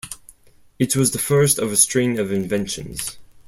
It 0.79 0.95
was 0.95 1.11
the 1.11 1.19
first 1.19 1.59
of 1.59 1.71
a 1.71 1.77
string 1.77 2.17
of 2.17 2.31
inventions. 2.31 3.19